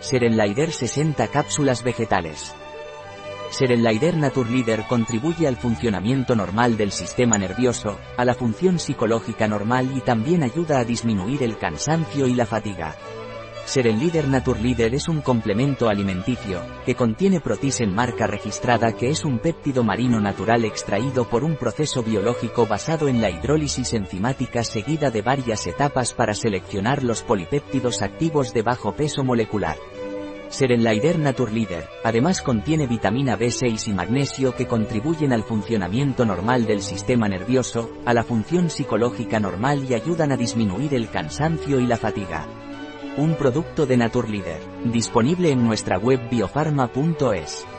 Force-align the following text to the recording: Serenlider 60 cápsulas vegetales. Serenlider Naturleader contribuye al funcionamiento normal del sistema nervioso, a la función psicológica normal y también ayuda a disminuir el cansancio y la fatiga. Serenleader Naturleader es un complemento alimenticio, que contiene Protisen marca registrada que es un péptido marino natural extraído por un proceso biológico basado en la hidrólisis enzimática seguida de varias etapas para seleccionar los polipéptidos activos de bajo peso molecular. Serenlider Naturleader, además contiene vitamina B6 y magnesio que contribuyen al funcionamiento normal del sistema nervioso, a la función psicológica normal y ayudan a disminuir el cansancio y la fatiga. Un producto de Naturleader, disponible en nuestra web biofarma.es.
Serenlider 0.00 0.72
60 0.72 1.28
cápsulas 1.28 1.82
vegetales. 1.82 2.54
Serenlider 3.50 4.16
Naturleader 4.16 4.84
contribuye 4.86 5.48
al 5.48 5.56
funcionamiento 5.56 6.34
normal 6.36 6.76
del 6.76 6.92
sistema 6.92 7.38
nervioso, 7.38 7.98
a 8.16 8.24
la 8.24 8.34
función 8.34 8.78
psicológica 8.78 9.48
normal 9.48 9.90
y 9.96 10.00
también 10.00 10.42
ayuda 10.42 10.78
a 10.78 10.84
disminuir 10.84 11.42
el 11.42 11.56
cansancio 11.56 12.26
y 12.26 12.34
la 12.34 12.44
fatiga. 12.44 12.94
Serenleader 13.66 14.28
Naturleader 14.28 14.94
es 14.94 15.08
un 15.08 15.20
complemento 15.20 15.88
alimenticio, 15.88 16.62
que 16.84 16.94
contiene 16.94 17.40
Protisen 17.40 17.92
marca 17.92 18.28
registrada 18.28 18.92
que 18.92 19.08
es 19.08 19.24
un 19.24 19.40
péptido 19.40 19.82
marino 19.82 20.20
natural 20.20 20.64
extraído 20.64 21.28
por 21.28 21.42
un 21.42 21.56
proceso 21.56 22.04
biológico 22.04 22.66
basado 22.66 23.08
en 23.08 23.20
la 23.20 23.28
hidrólisis 23.28 23.92
enzimática 23.92 24.62
seguida 24.62 25.10
de 25.10 25.20
varias 25.20 25.66
etapas 25.66 26.14
para 26.14 26.32
seleccionar 26.32 27.02
los 27.02 27.24
polipéptidos 27.24 28.02
activos 28.02 28.54
de 28.54 28.62
bajo 28.62 28.92
peso 28.92 29.24
molecular. 29.24 29.76
Serenlider 30.48 31.18
Naturleader, 31.18 31.88
además 32.04 32.42
contiene 32.42 32.86
vitamina 32.86 33.36
B6 33.36 33.88
y 33.88 33.92
magnesio 33.92 34.54
que 34.54 34.68
contribuyen 34.68 35.32
al 35.32 35.42
funcionamiento 35.42 36.24
normal 36.24 36.66
del 36.66 36.82
sistema 36.82 37.28
nervioso, 37.28 37.90
a 38.04 38.14
la 38.14 38.22
función 38.22 38.70
psicológica 38.70 39.40
normal 39.40 39.84
y 39.90 39.94
ayudan 39.94 40.30
a 40.30 40.36
disminuir 40.36 40.94
el 40.94 41.10
cansancio 41.10 41.80
y 41.80 41.86
la 41.88 41.96
fatiga. 41.96 42.46
Un 43.18 43.34
producto 43.34 43.86
de 43.86 43.96
Naturleader, 43.96 44.60
disponible 44.92 45.50
en 45.50 45.66
nuestra 45.66 45.96
web 45.96 46.28
biofarma.es. 46.28 47.75